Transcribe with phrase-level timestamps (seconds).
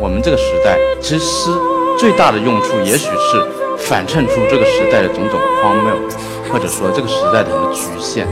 [0.00, 1.50] 我们这个时代，其实
[1.98, 3.44] 最大的用处，也许是
[3.78, 5.92] 反衬出这个时代的种种荒谬，
[6.48, 8.24] 或者说这个时代的局限。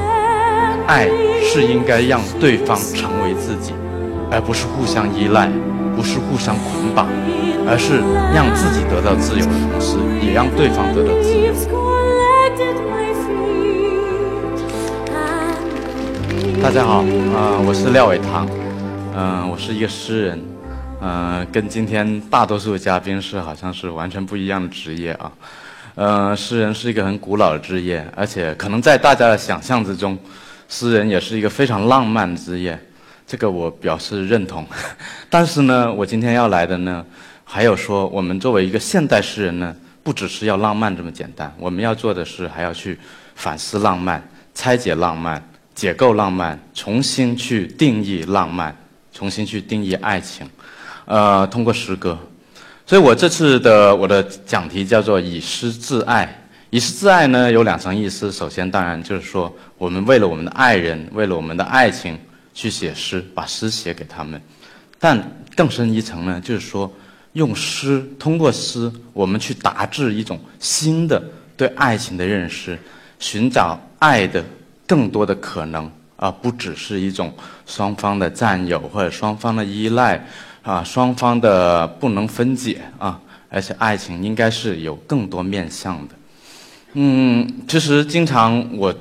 [0.86, 1.08] 爱
[1.42, 3.74] 是应该让对方成为自己，
[4.30, 5.50] 而不是互相依赖，
[5.96, 7.08] 不是互相捆绑，
[7.66, 7.98] 而是
[8.32, 11.52] 让自己得到自由的同时，也让对方得到自由。
[16.62, 17.02] 大家好，
[17.34, 18.46] 啊，我是廖伟棠，
[19.16, 20.40] 嗯，我是一个诗人，
[21.00, 25.30] 嗯，跟今天大多数的嘉宾是好像是完全不一样的职业啊，
[25.94, 30.18] 嗯，诗人是一个很古老的职业，而且可能在大家的想象之中，
[30.68, 32.78] 诗人也是一个非常浪漫的职业，
[33.26, 34.66] 这个我表示认同。
[35.28, 37.04] 但是呢，我今天要来的呢，
[37.44, 42.98] 还有说我们作为一个现代诗人呢，不只是要浪漫这么简单，我们要做的是还要去
[43.34, 45.42] 反思浪漫，拆解浪漫。
[45.76, 48.74] 解构浪漫，重新去定义浪漫，
[49.12, 50.48] 重新去定义爱情，
[51.06, 52.18] 呃，通过诗歌。
[52.84, 56.42] 所以我这次的我的讲题叫做“以诗自爱”。
[56.70, 58.30] 以诗自爱呢，有两层意思。
[58.30, 62.18] 首先，当然就是说，我们为了我们的爱人，为了我们的爱情
[62.52, 64.40] 去写诗，把诗写给他们。
[64.98, 65.18] 但
[65.56, 66.92] 更深一层呢，就是说，
[67.32, 71.22] 用诗，通过诗，我们去达至一种新的
[71.56, 72.78] 对爱情的认识，
[73.18, 74.44] 寻找爱的。
[74.88, 77.34] 更多的可能而，不只是一种
[77.66, 80.24] 双方的占有或者双方的依赖
[80.66, 86.14] 啊，双方的不能分解啊，而且爱情应该是有更多面向的。
[86.94, 88.92] 嗯，其实经常我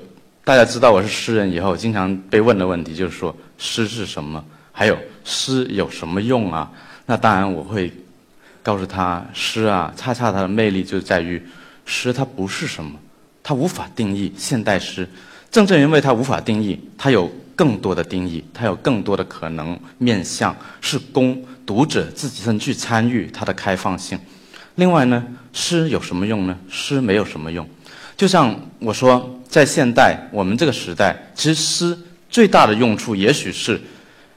[0.44, 6.72] 大家知道我是诗人以后，经常被问的问题就是说诗是什么，还有诗有什么用啊？
[7.08, 7.92] 那当然我会
[8.62, 11.42] 告诉他，诗啊，恰恰它的魅力就在于
[11.84, 12.92] 诗它不是什么，
[13.42, 15.10] 它无法定义现代诗。
[15.50, 24.20] 正正因为它无法定义，它有更多的定义，它有更多的可能面向，是公读者自己身去参与它的开放性。
[24.76, 26.58] 另外呢，诗有什么用呢？
[26.70, 27.68] 诗没有什么用。
[28.18, 31.98] 就像我说，在现代我们这个时代，其实诗
[32.30, 33.80] 最大的用处，也许是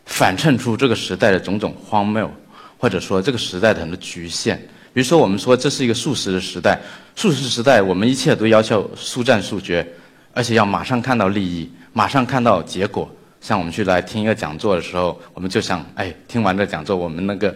[0.07, 2.31] 反衬出这个时代的种种荒谬，
[2.79, 4.57] 或者说这个时代的很多局限。
[4.93, 6.81] 比如说，我们说这是一个速食的时代，
[7.15, 9.87] 速食时代，我们一切都要求速战速决。
[10.35, 13.11] 而且要马上看到利益，马上看到结果。
[13.41, 17.55] 像我们去来听一个讲座的时候，我们就想，哎，听完这讲座，我们那个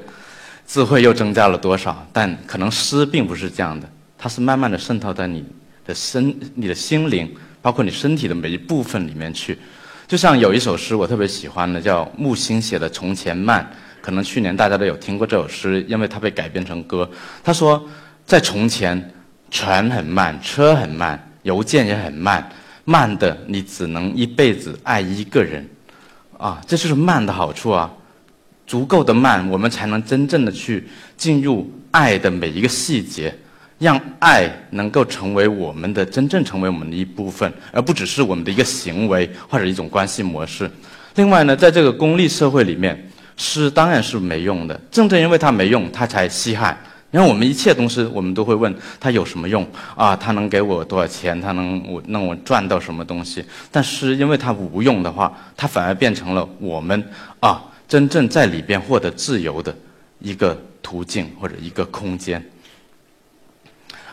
[0.66, 2.06] 智慧又增加了多少？
[2.12, 5.44] 但可能诗并不是这样的，它是慢慢的渗透在你
[5.84, 7.28] 的身、你的心灵，
[7.60, 9.58] 包括你身体的每一部分里面去。
[10.06, 13.68] 就像有一首诗我特别喜欢的，叫木心写的《从前慢》，
[14.04, 17.08] 可能去年大家都有听过这首诗，因为它被改编成歌。
[17.42, 17.82] 他说，
[18.24, 19.12] 在从前，
[19.50, 22.48] 船很慢，车很慢，邮件也很慢。
[22.84, 25.66] 慢的，你只能一辈子爱一个人，
[26.42, 27.88] 啊，这就是慢的好处啊。
[28.66, 33.32] 足够的慢，我们才能真正的去进入爱的每一个细节，
[33.78, 40.68] 让爱能够成为我们的真正成为我们的一部分，而不只是我们的一个行为或者一种关系模式。
[41.14, 44.80] 另外呢，在这个功利社会里面，诗当然是没用的。
[44.90, 46.76] 正正因为它没用，它才稀罕。
[47.12, 50.16] 因为我们一切东西，我们都会问它有什么用啊？
[50.16, 51.38] 它能给我多少钱？
[51.38, 53.44] 它能我让我赚到什么东西？
[53.70, 57.06] 但是因为它无用的话，它反而变成了我们
[57.40, 59.76] 啊真正在里边获得自由的
[60.20, 62.42] 一个途径或者一个空间。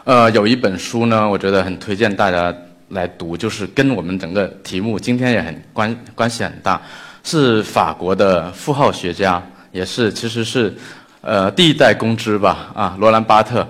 [0.04, 2.54] 呃，有一本书呢，我觉得很推荐大家
[2.90, 6.82] 来读，就是跟我们整个题目今天也很关关系很大，
[7.24, 10.76] 是法国的符号学家，也是其实是。
[11.22, 13.68] 呃，第一代公知吧，啊，罗兰巴特，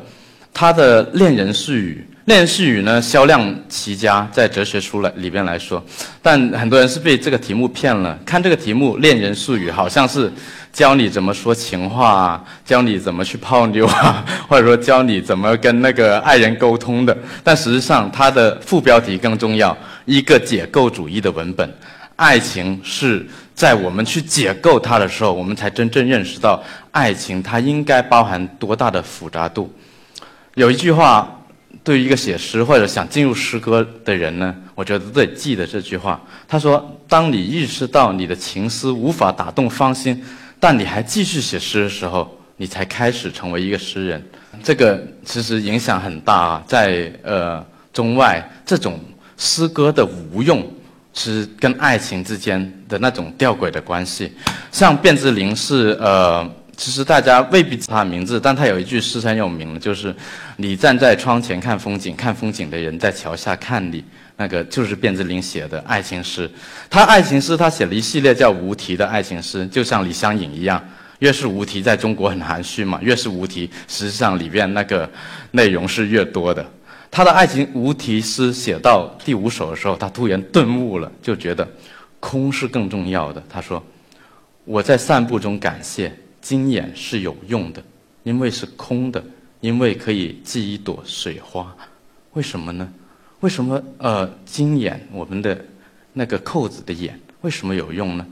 [0.54, 5.84] 他的《恋人絮语》，《恋人絮语》呢销量奇佳，在哲学书来里边来说，
[6.22, 8.16] 但很多人是被这个题目骗了。
[8.24, 10.32] 看这个题目，《恋人絮语》好像是
[10.72, 17.18] 教你怎么说情话啊，教你怎么去泡妞啊， 或者说教你怎么跟那个爱人沟通的。
[17.44, 21.68] 但实际上，它的副标题更重要，一个解构主义的文本。
[22.16, 23.26] 爱情是
[23.60, 29.70] 在我们去解构它的时候，我们才真正认识到爱情它应该包含多大的复杂度。
[30.56, 31.42] 有一句话，
[31.84, 36.22] 对于一个写诗或者想进入诗歌的人呢，我觉得都得记得这句话。
[36.48, 40.24] 他说：“当你意识到你的情思无法打动芳心，
[40.58, 44.26] 但你还继续写诗的时候，你才开始成为一个诗人。”
[44.64, 47.62] 这个其实影响很大啊，在呃
[47.92, 48.98] 中外这种
[49.36, 50.66] 诗歌的无用。
[51.20, 54.32] 是跟爱情之间的那种吊诡的关系，
[54.72, 60.16] 像卞之琳是呃，其实大家未必知他的名字，但他有一句诗很有名的，就是
[60.56, 64.02] “你站在窗前看风景，看风景的人在桥下看你”，
[64.38, 66.50] 那个就是卞之琳写的爱情诗。
[66.90, 70.82] 他爱情诗，他写了一系列叫《无题》的爱情诗，就像李商隐一样。
[71.20, 75.10] 越是无题，在中国很含蓄嘛，越是无题，实际上里面那个
[75.52, 76.66] 内容是越多的。
[77.12, 81.68] 他的爱情无题诗写到第五首的时候，他突然顿悟了，就觉得
[82.20, 83.44] 空是更重要的。
[83.50, 83.84] 他说
[84.64, 87.84] ：“我在散步中感谢金眼是有用的，
[88.22, 89.24] 因为是空的，
[89.60, 91.76] 因为可以系一朵水花。
[92.34, 92.88] 为什么呢？
[93.40, 95.66] 为什么呃金眼我们的
[96.14, 98.28] 那个扣子的眼为什么有用呢？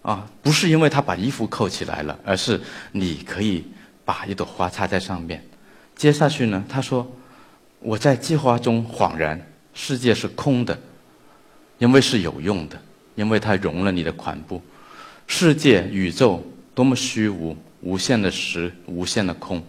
[0.00, 2.58] 啊，不是因为他把衣服扣起来了，而是
[2.92, 3.62] 你可以
[4.06, 5.44] 把一朵花插在上面。
[5.94, 7.06] 接下去呢，他说。”
[7.82, 9.40] 我在计划中恍然，
[9.74, 10.78] 世界是空的，
[11.78, 12.80] 因为是有用的，
[13.16, 14.62] 因为它容了你的款步。
[15.26, 16.42] 世界、宇宙
[16.74, 19.62] 多么虚无，无限的实，无限的空。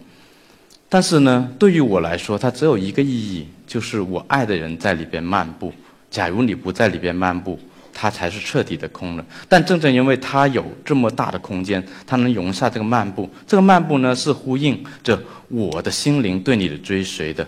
[0.88, 5.72] 但是呢，对于我来说，它只有一个意义，就是我爱的人在里边漫步。
[6.08, 7.58] 假如你不在里边漫步，
[7.92, 9.26] 它才是彻底的空了。
[9.48, 13.28] 但正正因为它有这么大的空间，它能容下这个漫步。
[13.44, 17.44] 这个漫步呢，是呼应着我的心灵对你的追随的。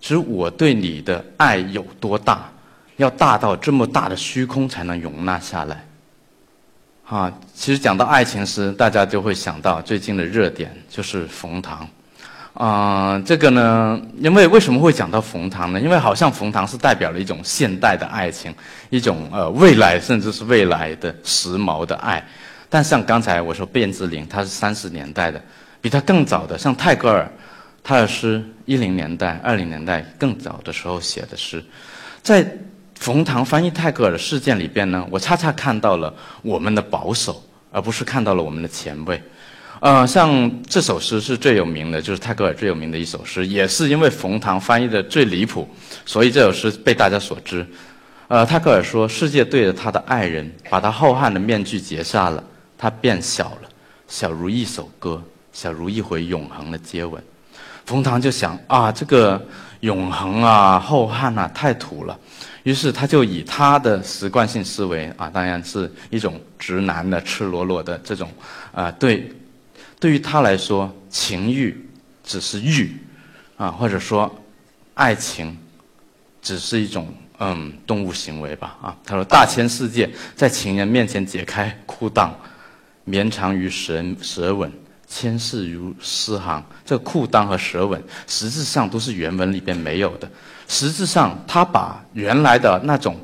[0.00, 2.48] 其实我对你的爱有多大，
[2.96, 5.84] 要大到这么大的虚空才能容纳下来。
[7.04, 11.88] 啊，其实讲到爱情时，大家就会想到最近的热点就是冯唐。
[12.54, 15.80] 啊，这个呢，因为为什么会讲到冯唐呢？
[15.80, 18.54] 因为好像冯唐是代表了一种现代的爱情，
[18.90, 22.24] 一种呃未来甚至是未来的时髦的爱。
[22.68, 25.40] 但像刚才我说卞之琳，他是三十年代的，
[25.80, 27.30] 比他更早的像泰戈尔。
[27.82, 31.64] 他的诗，一零年代、二零年代更早的时候写的诗，
[32.22, 32.46] 在
[32.94, 39.22] 冯唐翻译泰戈尔的事件里边呢，我恰恰看到了我们的保守，而不是看到了我们的前卫。
[39.80, 45.68] 呃，像这首诗是最有名的，就是泰戈尔最有名的一首诗，也是因为冯唐翻译的最离谱，
[46.04, 47.64] 所以这首诗被大家所知。
[48.26, 52.42] 呃，泰戈尔说：“世界对着他的爱人，把他浩瀚的面具揭下了，
[52.76, 53.68] 他变小了，
[54.08, 55.22] 小如一首歌，
[55.52, 57.22] 小如一回永恒的接吻。”
[57.88, 59.42] 冯唐就想啊，这个
[59.80, 62.14] 永恒啊、后汉啊，太土了。
[62.62, 68.30] 于是他就以他的习惯性思维啊，当然是一种直男的、赤裸裸的这种
[68.72, 69.32] 啊，对，
[69.98, 71.88] 对于他来说，情欲
[72.22, 72.94] 只是欲
[73.56, 74.30] 啊，或者说
[74.92, 75.56] 爱情
[76.42, 77.08] 只是一种
[77.38, 78.94] 嗯动物行为吧啊。
[79.06, 82.32] 他说：“大千世界在情人面前解开裤裆，
[83.04, 84.70] 绵长于舌舌吻。”
[85.08, 90.30] 千世如诗行，这裤裆和舌吻实质上都是原文里边没有的。
[90.68, 93.16] 实质上，他把原来的那种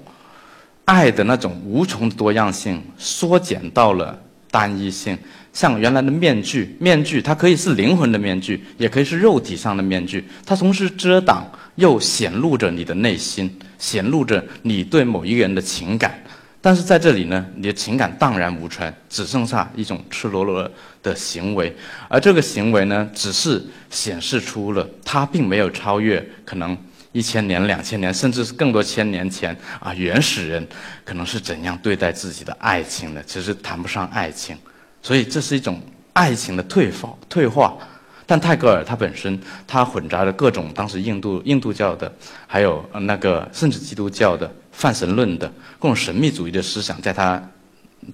[0.87, 4.19] 爱的那种无穷的多样性缩减到了
[4.51, 5.17] 单一性。
[5.53, 10.27] 像原来的面具，面具它可以是灵魂的面具，也可以是肉体上的面具。
[10.45, 11.47] 它同时遮挡
[11.77, 16.21] 又显露着你的内心，显露着你对某一个人的情感。
[16.65, 20.67] 但是在这里呢，你的情感荡然无存，只剩下一种赤裸裸
[21.03, 21.77] 的行为，
[22.09, 26.75] 而这个行为呢，只是显示出了他并没有超越可能
[27.13, 30.67] 一千年、两千年，甚至是更多千年前啊原始人
[31.05, 34.57] 可能是怎样对待自己的爱情的，其实谈不上爱情，
[35.03, 35.79] 所以这是一种
[36.15, 37.77] 爱情的退化退化。
[38.27, 42.11] 但泰戈尔他本身，他混杂着各种当时印度印度教的，
[42.47, 45.47] 还有那个甚至基督教的泛神论的
[45.79, 47.43] 各种神秘主义的思想，在他，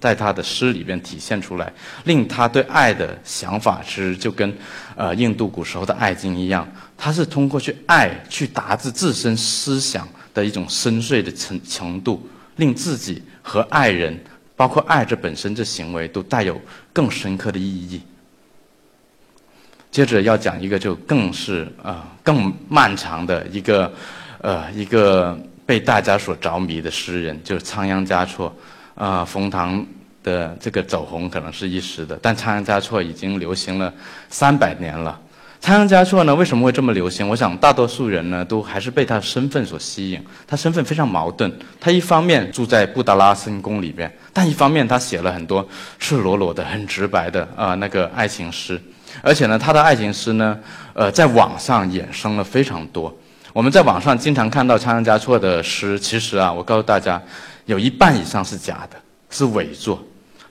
[0.01, 1.71] 在他的诗里边体现出来，
[2.03, 4.53] 令他对爱的想法其实就跟，
[4.95, 12.27] 呃，印度古时候的爱经一样，他是通过去爱去达至自身思想的一种深邃的程程度，
[12.57, 14.19] 令自己和爱人，
[14.57, 16.59] 包括爱这本身这行为，都带有
[16.91, 18.01] 更深刻的意义。
[19.91, 23.91] 接着要讲一个就更是啊更漫长的一个，
[24.39, 28.53] 呃一个被大家所着迷的诗人，就是仓央嘉措。
[28.93, 29.83] 啊，冯唐
[30.21, 33.91] 的这个走红可能是一时的，但仓央嘉措已经流行了
[34.29, 35.19] 三百年了。
[35.59, 37.27] 仓央嘉措呢为什么会这么流行？
[37.27, 40.23] 我想大多数人呢都还是被他的身份所吸引。
[40.45, 45.67] 他身份非常矛盾，他一方面住在布达拉森宫里边，但一方面他写了很多
[45.97, 48.79] 赤裸裸的、很直白的啊那个爱情诗。
[49.21, 50.57] 而且呢，他的爱情诗呢，
[50.93, 53.13] 呃，在网上衍生了非常多。
[53.53, 57.21] 我们在网上经常看到仓央嘉措的诗，其实啊，我告诉大家，
[57.65, 58.97] 有一半以上是假的，
[59.29, 60.01] 是伪作。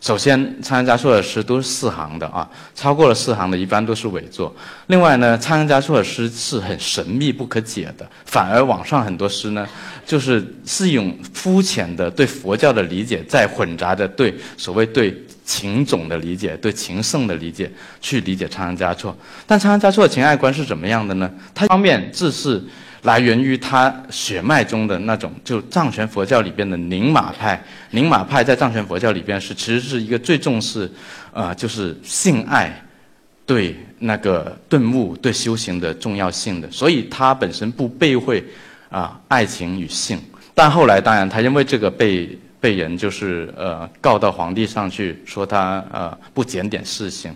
[0.00, 4.54] 首先，仓央嘉措的诗都是四行的啊，超过了四行的一般都是伪作。
[4.87, 9.66] 另外呢，仓央嘉措的诗是很神秘不可解的，反而网上很多诗呢，
[10.07, 15.14] 就是是用肤浅的对佛教的理解，在混杂着对所谓对
[15.45, 19.14] 情种的理解、对情圣的理解去理解仓央嘉措。
[19.47, 21.30] 但仓央嘉措的情爱观是怎么样的呢？
[21.54, 22.62] 他一方面自是
[23.02, 27.62] 来源于他血脉中的那种，就藏传佛教里边的宁玛派。
[27.92, 30.90] 宁玛派在藏传佛教里边是其实是一个最重视，
[31.33, 32.85] 呃，就是性爱
[33.47, 38.45] 对那个顿悟、对修行的重要性的，所以他本身不避讳
[38.90, 40.21] 啊爱情与性。
[40.54, 47.35] 但后来当然他因为这个被被人就是呃告到皇帝上去，说他呃不检点事情。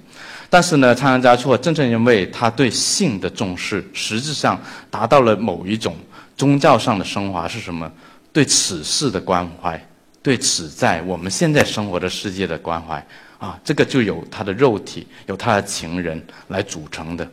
[0.54, 4.56] 但是呢，仓央嘉措正正因为他对性的重视，实质上
[4.88, 5.96] 达到了某一种
[6.36, 7.90] 宗教上的升华，是什么？
[8.32, 9.84] 对此世的关怀，
[10.22, 13.04] 对此在我们现在生活的世界的关怀
[13.38, 17.28] 啊，这个就有他的肉体，有他的情人来组成的。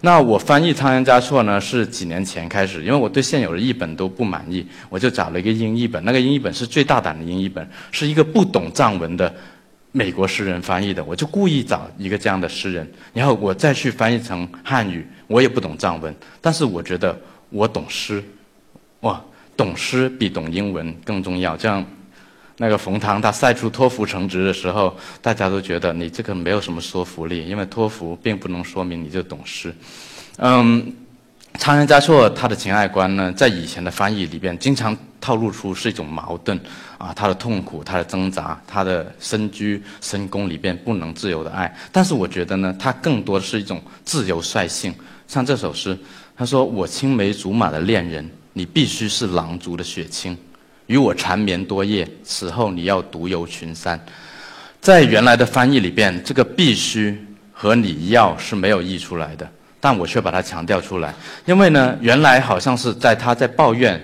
[0.00, 6.02] 那我翻译仓央嘉措呢，是几年前开始，因为我对现有的译本都不满意，我就找了一个英译本。
[6.06, 9.30] 那个英译本是最大胆的英译本，是一个不懂藏文的。
[9.92, 15.06] 美国诗人翻译的，我就故意找一个这样的诗人，然后我再去翻译成汉语。
[15.26, 17.18] 我也不懂藏文，但是我觉得
[17.50, 18.22] 我懂诗，
[19.00, 19.22] 哇，
[19.56, 21.56] 懂诗比懂英文更重要。
[21.56, 21.84] 这样，
[22.56, 29.74] 那个冯唐他晒出托福成职的时候，大家都觉得你这个没有什么说服力，因为托福并不能说明你就懂诗。
[30.38, 30.94] 嗯。
[31.58, 36.58] 仓央嘉措他的情爱观呢，在以前的翻译里边，经常透露出是一种矛盾
[36.98, 41.72] 啊，他的痛苦，他的挣扎，他的深居深宫里边不能自由的爱。
[41.92, 44.92] 但是我觉得呢，他更多的是一种自由率性。
[45.28, 45.96] 像这首诗，
[46.36, 50.36] 他说：“我青梅竹马的恋人，你必须是狼族的血亲，
[50.86, 53.98] 与我缠绵多夜，此后你要独游群山。”
[54.80, 57.16] 在原来的翻译里边，这个“必须”
[57.52, 59.48] 和“你要”是没有译出来的。
[59.84, 61.12] 但我却把它强调出来，
[61.44, 64.00] 因为呢，原来好像是在他在抱怨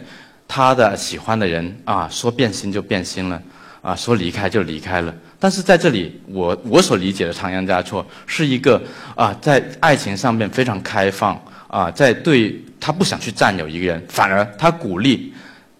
[0.49, 3.41] 他的喜欢的人啊，说变心就变心了，
[3.81, 5.15] 啊，说离开就离开了。
[5.39, 8.83] 但是在这里，我我所理解的仓央嘉措是一个
[9.15, 15.33] 啊，在爱情上面非常开放啊，在对他不想去占有一个人，反而他鼓励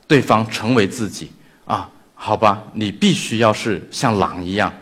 [0.07, 1.33] 对方成为自己
[1.65, 4.73] 啊，好吧，你必须要是像狼一样。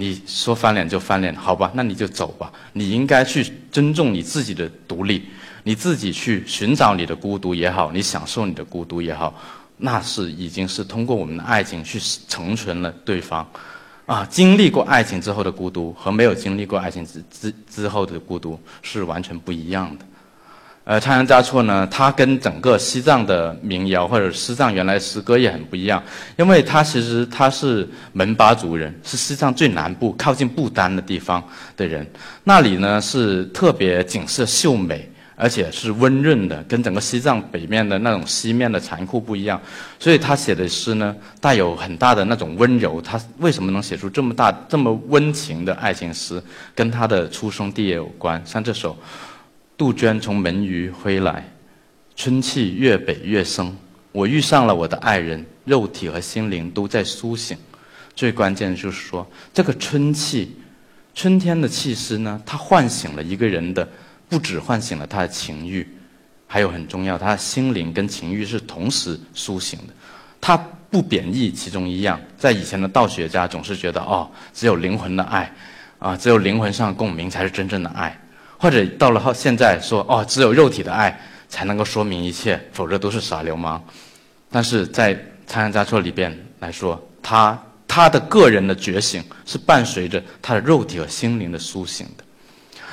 [0.00, 2.50] 你说翻脸就翻脸，好吧，那你就走吧。
[2.72, 5.26] 你应该去尊重你自己的独立，
[5.64, 9.34] 你自己去寻找你的孤独也好，你享受你的孤独也好，
[9.76, 13.46] 那是已经是通过我们的爱情去成全了对方。
[14.06, 20.04] 啊，经历过爱情之后的孤独和没有经历过爱情之之之后的孤独是完全不一样的。
[20.90, 26.02] 呃，仓央嘉措呢，他跟整个西藏的民谣或者西藏原来诗歌也很不一样，
[26.36, 31.40] 因为他其实他是门巴族人，是西藏最南部靠近不丹的地方
[31.76, 32.04] 的人，
[32.42, 39.62] 那里呢是特别景色秀美，而且是温润的，跟整个西藏北面的那种西面的残酷不一样，
[40.00, 43.00] 所以他写的诗呢带有很大的那种温柔。
[43.00, 46.42] 他为什么能写出这么大这么温情的爱情诗，
[46.74, 48.98] 跟他的出生地也有关，像这首。
[49.80, 51.42] 杜鹃从门隅飞来，
[52.14, 53.74] 春气越北越生。
[54.12, 57.56] 我遇上了我的爱人，肉体和心灵都在苏醒。
[58.14, 60.54] 最关键的就是说，这个春气，
[61.14, 63.88] 春天的气息呢，它唤醒了一个人的，
[64.28, 65.88] 不止唤醒了他的情欲，
[66.46, 69.94] 还有很重要，他的心灵跟情欲是同时苏醒的。
[70.42, 70.58] 他
[70.90, 75.50] 不贬义其中一样，在以前的道学家总是觉得，哦，只有灵魂的爱，
[75.98, 78.14] 啊，只有灵魂上的共鸣才是真正的爱。
[78.60, 83.82] 或者到了后现在说哦，只有肉体的爱才能够说明一切，否则都是耍流氓。
[84.50, 92.24] 但是在仓央嘉措里边来说，他他的个人的觉醒是伴随着他的肉体和心灵的苏醒的。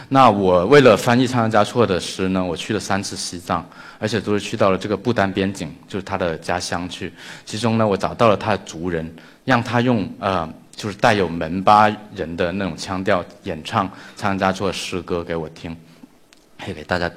[0.08, 3.70] 那我为了翻译仓央嘉措的诗呢，我去了三次西藏，
[4.00, 7.12] 而且都是去到了这个不丹边境，就是他的家乡去。
[7.46, 10.50] 其中呢，我找到了他的族人，让他用呃。
[10.78, 15.76] 就是带有门巴人的那种腔调演唱参加做诗歌给我听，
[16.64, 17.12] 可以给大家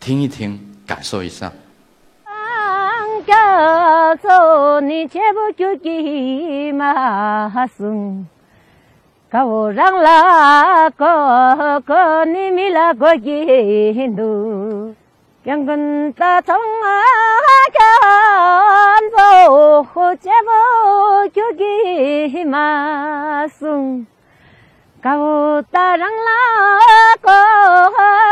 [0.00, 1.50] 听一听，感受一下。
[15.42, 16.90] 将军的中啊，
[17.72, 24.06] 干部和干部就给马送，
[25.02, 27.32] 高大人啦，高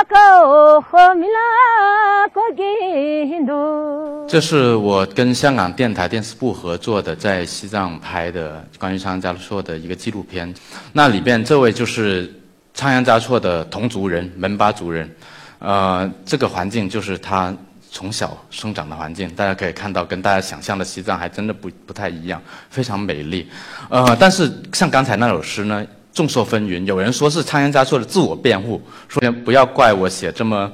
[0.07, 4.27] 高和米啦，高给都。
[4.29, 10.55] 这是我跟香港电台电视部合作的，在西藏拍的关于仓央嘉措的一个纪录片。
[10.93, 12.31] 那里边这位就是
[12.75, 15.11] 仓央嘉措的同族人，门巴族人。
[15.59, 17.55] 呃，这个环境就是他
[17.91, 23.49] 从小生长的环境，大家可以看到，跟大家想象的西藏还真的不不太一样，非常美丽。
[23.89, 30.71] 呃，但是像刚才那首诗呢，众说纷纭，有人说是仓央嘉措的自我辩护，说不要怪我写这么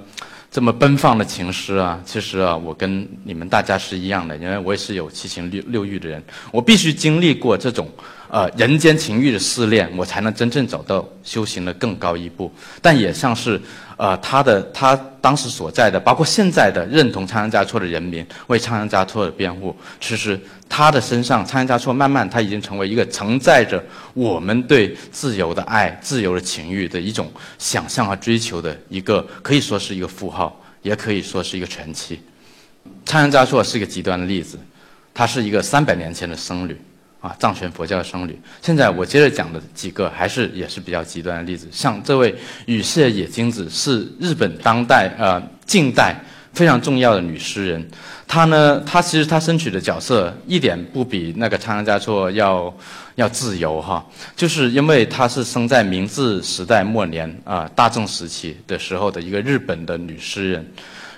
[0.50, 7.88] 这么奔放的情诗啊，其实啊，我跟你们大家是一样的，因为我也是有七情六六欲的人，我必须经历过这种
[8.34, 12.52] 呃人间情欲的试炼，我才能真正走到修行的更高一步。
[12.82, 13.60] 但也像是
[13.96, 20.36] 呃他的他当时所在的，包括现在的认同仓央嘉措的人民为仓央嘉措的辩护，其实
[20.68, 23.80] 他的身上仓央嘉措慢慢他已经成为一个承载着
[24.14, 30.60] 我们对自由的爱、自由的情欲的一种想象和追求的一个，可以说是一个符号。
[30.82, 32.20] 也可以说是一个传奇。
[33.06, 34.58] 仓央嘉措是一个极端的例子，
[35.14, 36.78] 他是一个三百年前的僧侣，
[37.24, 38.38] 啊，藏传佛教的僧侣。
[38.60, 42.34] 现在我接着讲的几个还是也是比较极端的例子，像这位
[42.66, 46.14] 羽谢野金子是日本当代呃近代
[46.52, 47.88] 非常重要的女诗人。
[48.26, 52.74] 她呢，她其实她身处的角色一点不比那个仓央嘉措要
[53.14, 54.04] 要自由哈，
[54.36, 60.66] 就是因为她是生在明治时代末年啊，大正时期的时候的一个日本的女诗人。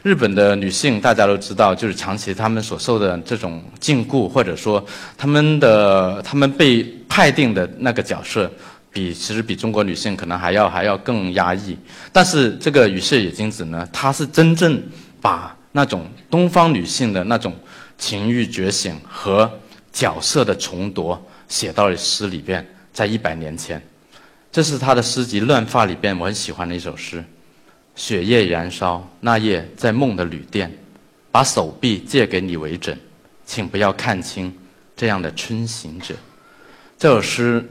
[0.07, 4.87] 日本的女性大家都知道，就是长期她们所受的这种禁锢，或者说
[5.19, 8.49] 她们的她们被判定的那个角色，
[8.93, 11.77] 比其实比中国女性可能还要还要更压抑。
[12.13, 14.81] 但是这个羽世野金子呢，她是真正
[15.21, 17.53] 把那种东方女性的那种
[17.99, 19.51] 情欲觉醒和
[19.93, 23.83] 角色的重夺写到了诗里边，在一百年前，
[24.53, 27.25] 这是她的诗集《乱发》里边我很喜欢的一首诗。
[27.97, 30.73] 血液燃烧，那夜在梦的旅店，
[31.33, 32.97] 把手臂借给你为枕，
[33.45, 34.55] 请不要看清
[34.95, 36.15] 这样的春行者。
[36.99, 37.67] 这首诗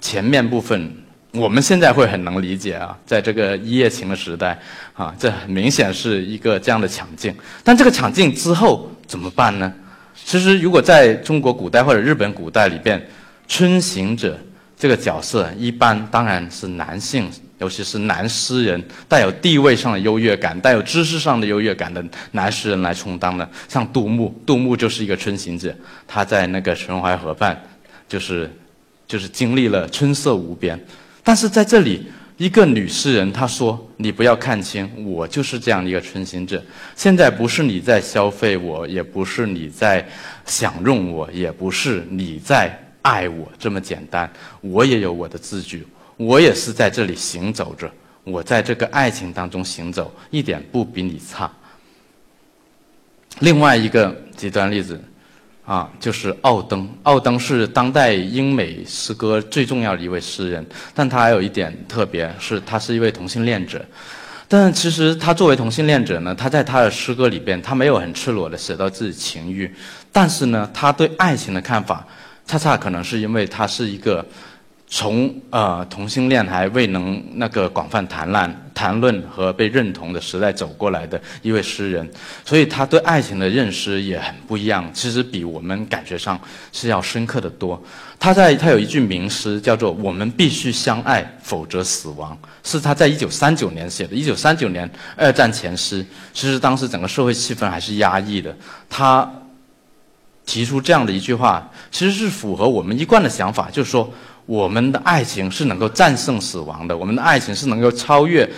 [0.00, 0.90] 前面部分，
[1.32, 4.58] 我们现在会很能理解啊，在这个一夜情的时代
[4.94, 7.34] 啊，这很明显是一个这样的抢镜。
[7.62, 9.72] 但这个抢镜之后怎么办呢？
[10.24, 13.04] 其实，如果在中国古代或者日本古代里边，
[13.46, 14.38] 春行者
[14.78, 17.30] 这个角色一般当然是男性。
[17.58, 25.74] 尤其是男诗人，带有地位上的优越感、带有知识上的优越感的男诗人来充当的，像杜牧，杜牧就是一个春行者，
[26.06, 27.58] 他在那个秦淮河畔，
[28.06, 28.50] 就是
[29.08, 30.78] 就是经历了春色无边。
[31.24, 36.62] 但是在这里，一个女诗人她说：“你不要看清，我就是这样一个春行者。
[36.94, 40.06] 现在不是你在消费我，也不是你在
[40.44, 44.30] 享用我，也不是你在爱我这么简单。
[44.60, 47.90] 我也有我的字句。”我也是在这里行走着，
[48.24, 51.50] 我在这个爱情当中行走，一点不比你差。
[53.40, 54.98] 另外一个极端例子，
[55.66, 56.88] 啊，就是奥登。
[57.02, 63.84] 奥登是当代英美诗歌最重要的一位诗人，但他还有一点特别，是他是一位同性恋者。
[64.48, 69.70] 但其实他作为同性恋者呢，他在他的诗歌里边，他没有很赤裸的写到自己情欲，
[70.10, 72.06] 但是呢，他对爱情的看法，
[72.46, 74.24] 恰恰可能是因为他是一个。
[74.88, 82.08] 从呃同性恋还未能那个广泛谈论、谈论和被认同的时代走过来的一位诗人，
[82.44, 84.88] 所以他对爱情的认识也很不一样。
[84.94, 86.40] 其实比我们感觉上
[86.72, 87.82] 是要深刻的多。
[88.20, 94.14] 他在他有一句名诗叫做“我们必须相爱，否则死亡”，是他在一九三九年写的。
[94.14, 98.56] 一九三九年二战前诗，其实当时整个社会气氛还是压抑的。
[98.88, 99.28] 他
[100.46, 104.08] 提出这样的一句话，其实是符合我们一贯的想法，就是说。
[104.46, 108.48] 我们的爱情是能够战胜死亡的，我们的爱情是能够超越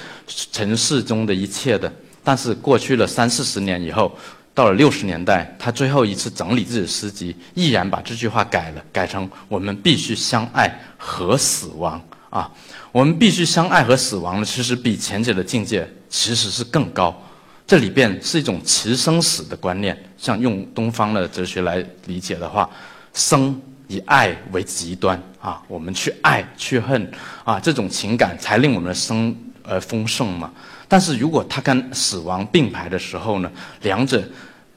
[0.53, 1.91] 尘世中的一切的。
[2.23, 4.15] 但是过去了三四十年以后，
[4.53, 11.99] 到了六十年代，他最后一次整理自己的诗集，毅然把这句话改了，改成“我们必须相爱和死亡”。
[12.29, 12.53] 啊，
[12.93, 17.19] 我们必须相爱和死亡呢，其实比前者的境界其实是更高。
[17.67, 22.69] 这里边是一种持生死的观念，像用东方的哲学来理解的话，
[23.15, 23.59] 生。
[23.89, 27.11] 以爱为极端啊，我们去爱去恨
[27.43, 30.53] 啊，这种情感才令我们的生而丰盛嘛。
[30.87, 33.51] 但是如果他跟死亡并排的时候呢，
[33.83, 34.23] 两者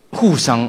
[0.10, 0.60] 互相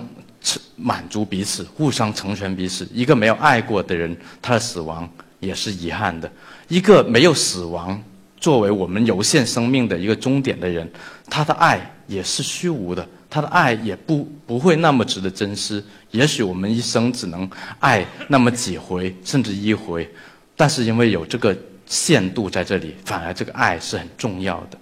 [0.40, 2.86] 成满足彼此，互相成全彼此。
[2.92, 5.08] 一个没有爱过的人，他的死亡
[5.40, 6.28] 也是遗憾的；
[6.68, 8.00] 一个没有死亡
[8.38, 10.88] 作为我们有限生命的一个终点的人，
[11.30, 13.06] 他的爱也是虚无的。
[13.30, 15.82] 他的爱也不不会那么值得珍惜。
[16.12, 17.48] 也许我们一生只能
[17.80, 20.08] 爱那么几回，甚至一回，
[20.56, 24.78] 但是因为有这个限度在这里，反而这个爱是很重要的。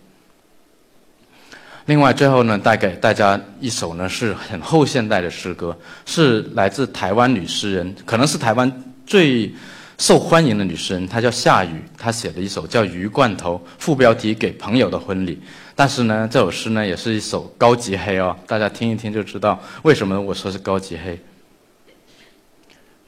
[1.86, 8.70] 另外，最后呢，带给大家一首呢是很后现代的诗歌，是来自台湾女诗人，可能是台湾
[9.06, 9.52] 最
[10.00, 15.36] 受欢迎的女诗人，她叫夏雨，她写的一首叫《鱼罐头》，副标题《给朋友的婚礼》。
[15.76, 21.20] 但是呢，这首诗呢也是一首高级黑哦，大家听一听就知道为什么我说是高级黑。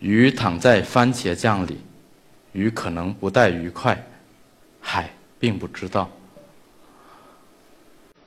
[0.00, 1.78] 鱼躺在番茄酱里，
[2.52, 3.98] 鱼可能不太愉快，
[4.78, 6.10] 海并不知道。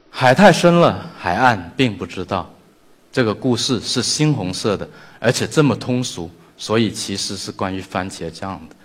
[0.10, 2.52] 海太深了，海岸并不知道。
[3.12, 8.76] 这个故事是猩红色的，而且这么通俗，所以其实是关于番茄酱的。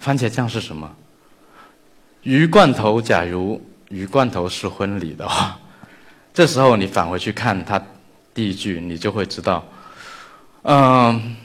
[0.00, 0.94] 番茄酱是什么？
[2.22, 5.58] 鱼罐头，假如鱼罐头是婚礼的话，
[6.34, 7.80] 这时候你返回去看它
[8.34, 9.64] 第一句，你就会知道，
[10.62, 11.36] 嗯，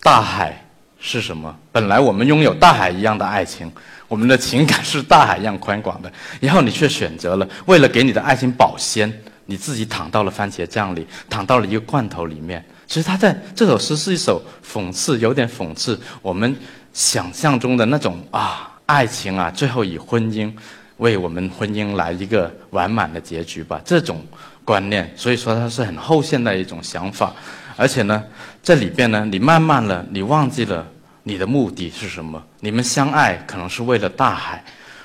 [0.00, 0.66] 大海
[0.98, 1.56] 是什么？
[1.70, 3.70] 本来我们拥有大海一样的爱情。
[4.08, 9.10] 我们的情感是大海一样宽广的，然后你却选择了为了给你的爱情保鲜，
[9.46, 12.62] 你自己躺到了番茄酱里，躺到了一个罐头里面。
[12.92, 16.54] 其实他在这首诗是一首讽刺，有点讽刺我们
[16.92, 20.52] 想象中的那种啊，爱情啊，最后以婚姻
[20.98, 24.22] 为我们婚姻来一个完满的结局吧，这种
[24.62, 25.10] 观念。
[25.16, 27.34] 所以说它是很后现代一种想法，
[27.78, 28.22] 而且呢，
[28.62, 30.86] 这里边呢，你慢慢了，你忘记了。
[31.22, 32.44] 你的目的是什么？
[32.60, 34.62] 你们相爱可能是为了大海，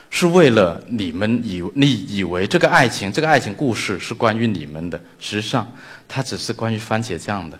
[0.10, 5.00] 是为了你们以你以为这个爱情，这个爱情故事是关于你们的。
[5.21, 5.65] 实际上，
[6.06, 7.58] 它只是关于番茄酱的。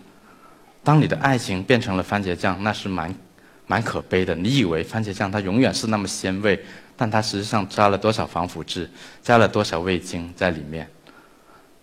[0.88, 3.14] 当你的爱情变成了番茄酱，那是蛮
[3.66, 4.34] 蛮可悲的。
[4.34, 6.58] 你以为番茄酱它永远是那么鲜味，
[6.96, 8.88] 但它实际上加了多少防腐剂，
[9.22, 10.88] 加了多少味精在里面。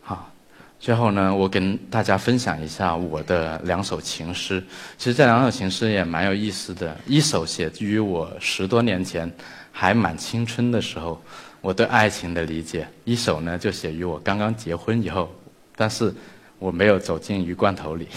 [0.01, 0.31] 好
[0.79, 4.59] 最后呢，我跟大家分享一下我的两首情诗。
[4.97, 6.97] 其实这两首情诗也蛮有意思的。
[7.05, 9.31] 一首写于我十多年前，
[9.71, 11.21] 还蛮青春的时候，
[11.61, 15.29] 我对爱情的理解；一首呢，就写于我刚刚结婚以后，
[15.75, 16.11] 但是
[16.57, 18.07] 我没有走进鱼罐头里。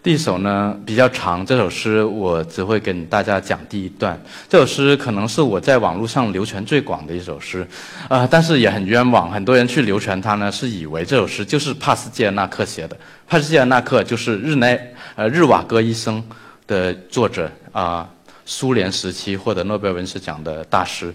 [0.00, 4.18] 第一首呢比较长，这首诗我只会跟大家讲第一段。
[4.48, 7.66] 这首诗可能是我在网络上流传最广的一首诗，
[8.08, 12.96] 啊，但是也很冤枉，很多人去流传它呢，是以为这首诗就是帕斯捷纳克写的。
[13.26, 14.80] 帕斯捷纳克就是日内
[15.16, 16.22] 呃日瓦戈医生
[16.66, 18.08] 的作者啊，
[18.46, 21.12] 苏联时期获得诺贝尔文学奖的大师。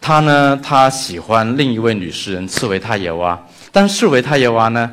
[0.00, 3.38] 他呢，他喜欢另一位女诗人茨维塔耶娃，
[3.70, 4.90] 但是茨维塔耶娃呢，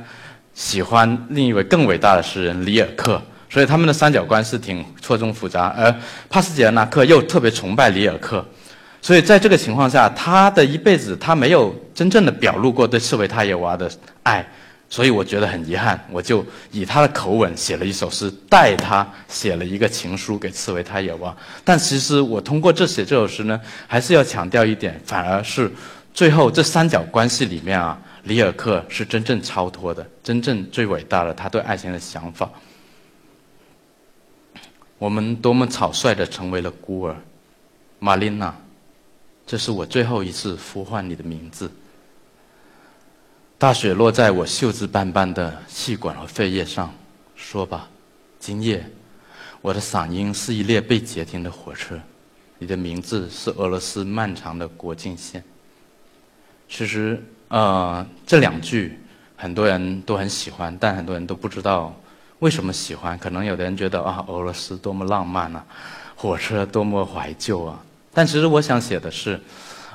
[0.60, 3.22] 喜欢另一位更伟大的诗人里尔克。
[3.50, 5.96] 所以他们的三角关系挺错综复杂，而
[6.30, 8.46] 帕斯捷纳克又特别崇拜里尔克，
[9.02, 13.90] 所以在这个情况下，他的一辈子他没有真正的表露过对茨维塔耶娃的
[14.22, 14.46] 爱，
[14.88, 21.36] 所以我觉得很遗憾，我就以他的口吻写了一首诗，代他写了一个情书给茨维塔耶娃。
[21.64, 25.72] 但其实我通过这写这首诗呢，还是要强调一点，反而是
[26.14, 32.50] 最后这三角关系里面啊，里尔克是真正超脱的，真正最伟大的他对爱情的想法。
[35.00, 37.16] 我们多么草率地成为了孤儿，
[37.98, 38.56] 玛琳娜，
[39.48, 41.72] 这是我最后一次呼唤你的名字。
[43.58, 46.94] 大雪落在我锈渍斑斑的气管和肺叶上。
[47.36, 47.90] 说吧，
[48.40, 48.86] 今夜，
[49.62, 52.00] 我的嗓音是一列被截停的火车。
[52.58, 55.42] 你的名字是俄罗斯漫长的国境线。
[56.68, 58.98] 其实，呃，这两句
[59.36, 61.94] 很多人都很喜欢，但很多人都不知道。
[62.40, 63.18] 为什么喜欢？
[63.20, 65.62] 可能有的人觉得啊，俄罗斯多么浪漫啊，
[66.16, 67.78] 火车多么怀旧啊。
[68.14, 69.38] 但其实我想写的是，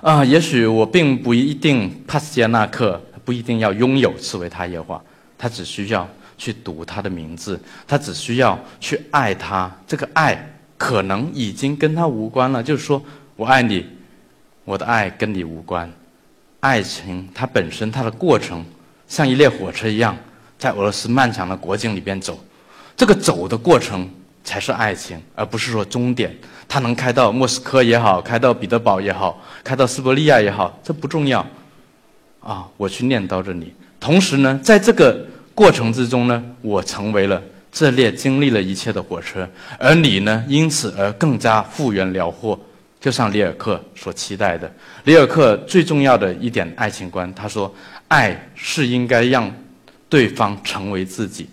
[0.03, 5.01] 啊，也许我并不一定帕斯捷纳克不一定要拥有茨维塔耶娃，
[5.39, 9.75] 他只需要去读他的名字，他只需要去爱他。
[9.87, 13.03] 这个爱可能已经跟他无关了，就是说
[13.37, 13.87] 我爱你，
[14.65, 15.91] 我的爱跟你无关。
[16.65, 18.65] 爱情它本身它的过程
[19.07, 20.17] 像一列火车一样。
[20.57, 22.43] 在俄罗斯漫长的国境里边走，
[22.97, 24.09] 这个走的过程
[24.43, 26.35] 才是爱情，而不是说终点。
[26.67, 31.47] 它能开到莫斯科也好，开到彼得堡也好，开到斯伯利亚也好，这不重要。
[32.41, 33.75] 啊，我去念叨着你。
[34.01, 39.47] 同时呢，在这个过程之中呢，我成为了这列经历了一切的火车，
[39.79, 42.59] 而你呢，因此而更加复原辽阔，
[43.05, 44.73] 就像里尔克所期待的。
[45.05, 47.71] 里尔克最重要的一点爱情观，他说，
[48.09, 49.53] 爱是应该让。
[50.07, 51.49] 对方成为自己，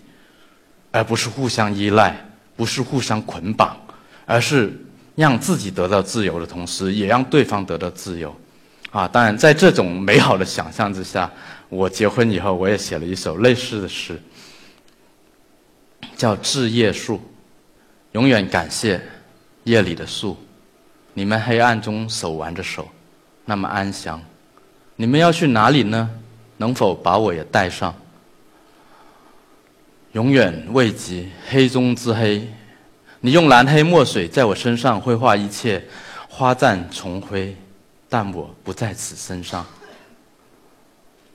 [0.92, 2.16] 而不是互相依赖，
[2.54, 3.76] 不是互相捆绑，
[4.24, 4.72] 而是
[5.16, 8.32] 让自己得到自由的同时，也让对方得到自由。
[8.92, 11.28] 啊，当然，在这种美好的想象之下，
[11.70, 14.20] 我结婚以后，我也写了一首类似的诗，
[16.14, 17.16] 叫《致夜树》。
[18.12, 19.00] 永远感谢
[19.64, 20.36] 夜里的树，
[21.14, 22.88] 你们黑暗中手挽着手，
[23.44, 24.22] 那么安详。
[24.96, 26.08] 你们要去哪里呢？
[26.56, 27.94] 能否把我也带上？
[30.12, 32.46] 永远未及黑中之黑，
[33.20, 35.82] 你用蓝黑墨水在我身上绘画一切
[36.28, 37.56] 花绽重辉，
[38.08, 39.66] 但我不在此身上。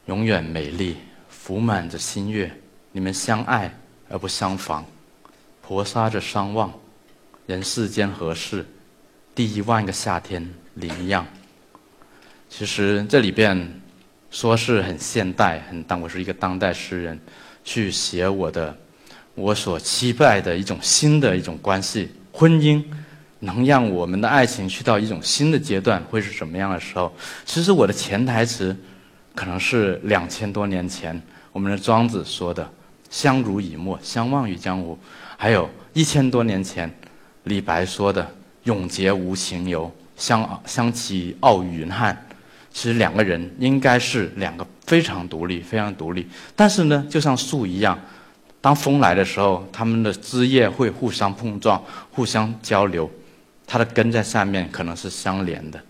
[0.05, 2.51] 永远美丽，浮满着新月，
[2.91, 3.73] 你们相爱
[4.09, 4.85] 而不相防，
[5.61, 6.71] 婆娑着相望，
[7.45, 8.65] 人世间何事？
[9.37, 11.23] 第一万个夏天，林样。
[12.49, 13.81] 其实这里边。
[14.29, 17.17] 说是很现代，很当我是一个当代诗人，
[17.63, 18.75] 去写我的
[19.35, 22.83] 我所期待的一种新的一种关系，婚姻
[23.39, 27.11] 能让我们的爱情去到一种新的阶段，会是什么样的时候？
[27.45, 28.75] 其实我的潜台词
[29.33, 31.19] 可能是两千多年前
[31.53, 32.69] 我们的庄子说的
[33.09, 34.99] “相濡以沫，相忘于江湖”，
[35.37, 36.93] 还有一千多年前
[37.45, 38.29] 李白说的
[38.67, 42.15] “永结无情游，相相期傲于云汉”。
[42.71, 47.97] 其实两个人应该是两个非常独立、非常独立，但是呢，就像树一样，
[48.61, 53.09] 当风来的时候，它们的枝叶会互相碰撞、互相交流，
[53.65, 55.81] 它的根在下面可能是相连的。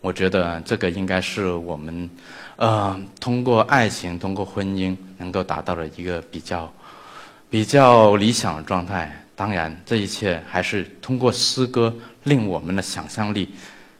[0.00, 2.08] 我觉得这个应该是我们，
[2.54, 6.72] 呃，通过爱情、通过婚姻能够达到的一个比较、
[7.50, 9.25] 比较理想的状态。
[9.36, 11.94] 当然，这一切还是通过诗歌
[12.24, 13.54] 令我们的想象力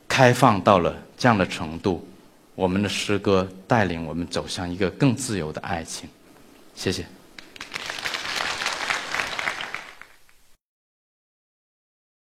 [0.08, 2.08] 开放到了这样的程度。
[2.54, 6.08] 我们的诗歌带领我们走向一个更自由的爱情，
[6.74, 7.04] 谢谢。